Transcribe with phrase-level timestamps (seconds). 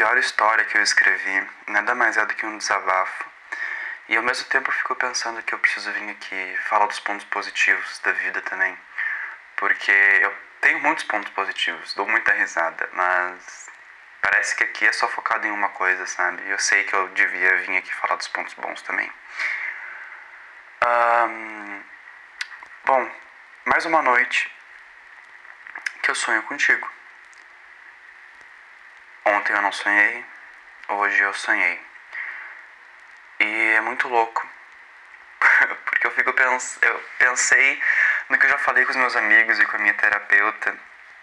[0.00, 3.26] pior história que eu escrevi nada mais é do que um desabafo.
[4.08, 7.26] E ao mesmo tempo eu fico pensando que eu preciso vir aqui falar dos pontos
[7.26, 8.74] positivos da vida também.
[9.56, 13.68] Porque eu tenho muitos pontos positivos, dou muita risada, mas
[14.22, 16.48] parece que aqui é só focado em uma coisa, sabe?
[16.48, 19.12] Eu sei que eu devia vir aqui falar dos pontos bons também.
[20.82, 21.82] Um,
[22.86, 23.10] bom,
[23.66, 24.50] mais uma noite
[26.02, 26.90] que eu sonho contigo.
[29.24, 30.24] Ontem eu não sonhei,
[30.88, 31.80] hoje eu sonhei.
[33.40, 34.46] E é muito louco.
[35.84, 37.82] Porque eu fico pens eu pensei
[38.28, 40.74] no que eu já falei com os meus amigos e com a minha terapeuta.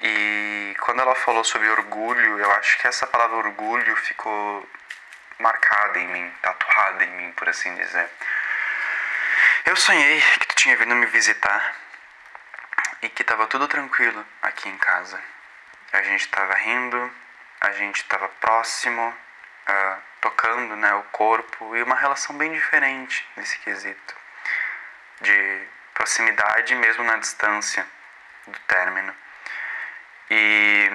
[0.00, 4.68] E quando ela falou sobre orgulho, eu acho que essa palavra orgulho ficou
[5.38, 8.08] marcada em mim, tatuada em mim, por assim dizer.
[9.64, 11.76] Eu sonhei que tu tinha vindo me visitar
[13.02, 15.20] e que tava tudo tranquilo aqui em casa.
[15.92, 17.12] A gente tava rindo,
[17.60, 19.08] a gente estava próximo,
[19.68, 24.14] uh, tocando né, o corpo e uma relação bem diferente nesse quesito
[25.20, 27.86] de proximidade mesmo na distância
[28.46, 29.14] do término.
[30.30, 30.88] E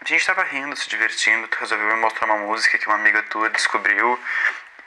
[0.00, 3.22] a gente estava rindo, se divertindo, tu resolveu me mostrar uma música que uma amiga
[3.24, 4.18] tua descobriu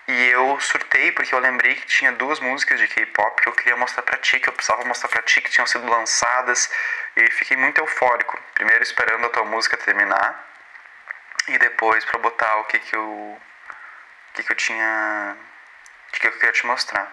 [0.07, 3.77] e eu surtei porque eu lembrei que tinha duas músicas de K-pop que eu queria
[3.77, 6.71] mostrar pra ti, que eu precisava mostrar pra ti, que tinham sido lançadas
[7.15, 8.39] e fiquei muito eufórico.
[8.53, 10.50] Primeiro esperando a tua música terminar
[11.47, 13.41] e depois para botar o que que eu
[14.33, 15.37] que que eu tinha
[16.07, 17.11] o que que eu queria te mostrar.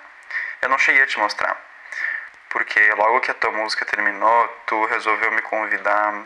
[0.61, 1.57] Eu não cheguei a te mostrar,
[2.51, 6.25] porque logo que a tua música terminou, tu resolveu me convidar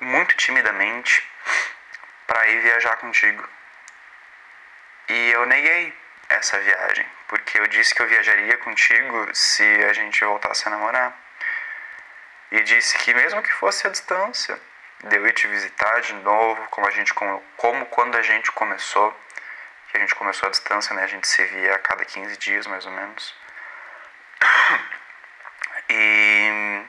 [0.00, 1.28] muito timidamente
[2.26, 3.46] para ir viajar contigo.
[5.08, 5.92] E eu neguei
[6.28, 11.12] essa viagem, porque eu disse que eu viajaria contigo se a gente voltasse a namorar.
[12.52, 14.60] E disse que mesmo que fosse a distância,
[15.04, 19.14] de eu ir te visitar de novo, como a gente como, quando a gente começou,
[19.88, 21.04] que a gente começou a distância, né?
[21.04, 23.34] A gente se via a cada 15 dias, mais ou menos.
[25.88, 26.82] E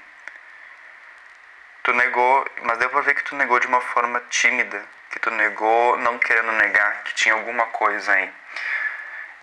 [1.84, 5.32] tu negou, mas deu pra ver que tu negou de uma forma tímida, que tu
[5.32, 8.32] negou não querendo negar que tinha alguma coisa aí.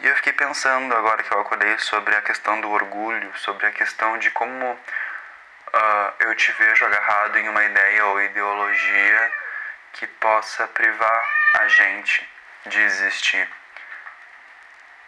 [0.01, 3.73] E eu fiquei pensando agora que eu acordei sobre a questão do orgulho, sobre a
[3.73, 4.79] questão de como
[5.75, 9.33] uh, eu te vejo agarrado em uma ideia ou ideologia
[9.93, 11.31] que possa privar
[11.61, 12.29] a gente
[12.67, 13.49] de existir.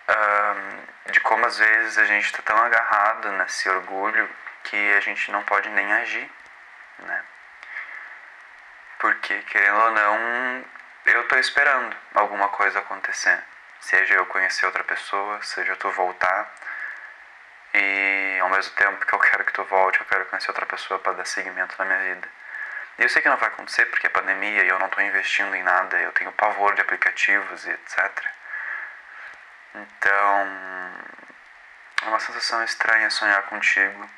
[0.09, 4.29] Uh, de como às vezes a gente está tão agarrado nesse orgulho
[4.65, 6.31] que a gente não pode nem agir,
[6.99, 7.25] né?
[8.99, 10.65] Porque, querendo ou não,
[11.07, 13.43] eu estou esperando alguma coisa acontecer.
[13.81, 16.53] Seja eu conhecer outra pessoa, seja tu voltar
[17.73, 20.99] e ao mesmo tempo que eu quero que tu volte, eu quero conhecer outra pessoa
[21.01, 22.29] para dar seguimento na minha vida.
[22.99, 25.55] E eu sei que não vai acontecer porque é pandemia e eu não estou investindo
[25.55, 28.27] em nada, eu tenho pavor de aplicativos e etc.
[29.75, 30.49] Então,
[32.03, 34.11] é uma sensação estranha sonhar contigo.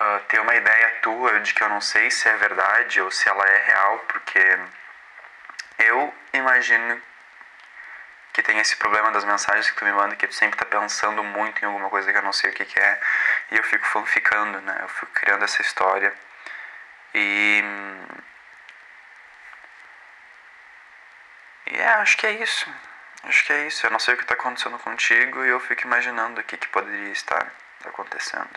[0.00, 3.28] Uh, ter uma ideia tua de que eu não sei se é verdade ou se
[3.28, 4.58] ela é real, porque
[5.78, 7.02] eu imagino
[8.38, 11.24] que tem esse problema das mensagens que tu me manda, que tu sempre tá pensando
[11.24, 13.00] muito em alguma coisa que eu não sei o que, que é,
[13.50, 14.78] e eu fico fanficando, né?
[14.80, 16.14] Eu fico criando essa história.
[17.12, 17.64] E.
[21.66, 22.72] E é, acho que é isso.
[23.24, 23.84] Acho que é isso.
[23.84, 26.68] Eu não sei o que está acontecendo contigo e eu fico imaginando o que, que
[26.68, 27.52] poderia estar
[27.84, 28.56] acontecendo.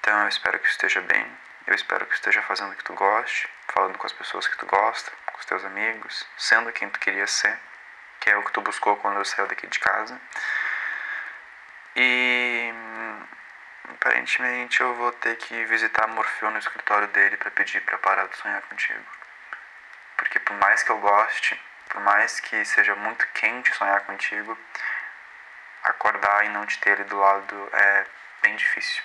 [0.00, 1.24] Então eu espero que esteja bem.
[1.68, 4.66] Eu espero que esteja fazendo o que tu goste, falando com as pessoas que tu
[4.66, 7.56] gosta, com os teus amigos, sendo quem tu queria ser
[8.26, 10.20] que é o que tu buscou quando eu saiu daqui de casa.
[11.94, 12.74] E
[13.94, 18.36] aparentemente eu vou ter que visitar Morfeu no escritório dele para pedir para parar de
[18.36, 19.04] sonhar contigo.
[20.16, 24.58] Porque por mais que eu goste, por mais que seja muito quente sonhar contigo,
[25.84, 28.06] acordar e não te ter ali do lado é
[28.42, 29.04] bem difícil.